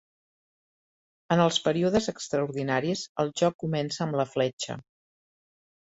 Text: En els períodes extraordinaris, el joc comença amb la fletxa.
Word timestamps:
En 1.35 1.41
els 1.43 1.59
períodes 1.67 2.09
extraordinaris, 2.15 3.07
el 3.25 3.33
joc 3.45 3.61
comença 3.67 4.05
amb 4.11 4.23
la 4.23 4.31
fletxa. 4.35 4.83